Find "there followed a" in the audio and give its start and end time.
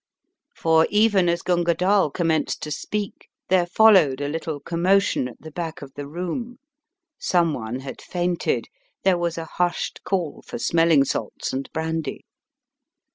3.49-4.27